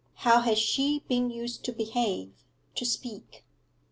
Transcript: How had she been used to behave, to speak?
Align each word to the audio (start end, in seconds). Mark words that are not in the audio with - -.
How 0.15 0.41
had 0.41 0.57
she 0.57 1.03
been 1.07 1.29
used 1.29 1.63
to 1.65 1.71
behave, 1.71 2.33
to 2.73 2.85
speak? 2.87 3.45